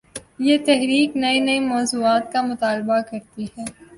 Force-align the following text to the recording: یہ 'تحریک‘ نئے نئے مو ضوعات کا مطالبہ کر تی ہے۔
یہ 0.45 0.55
'تحریک‘ 0.65 1.09
نئے 1.21 1.37
نئے 1.47 1.57
مو 1.67 1.77
ضوعات 1.91 2.23
کا 2.33 2.39
مطالبہ 2.51 2.97
کر 3.09 3.21
تی 3.33 3.43
ہے۔ 3.55 3.65